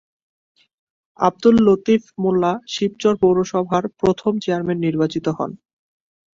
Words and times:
আঃ 1.19 1.35
লতিফ 1.59 2.03
মোল্লা 2.17 2.51
শিবচর 2.67 3.13
পৌরসভার 3.21 3.83
প্রথম 3.99 4.33
চেয়ারম্যান 4.43 4.79
নির্বাচিত 4.85 5.25
হন। 5.37 5.51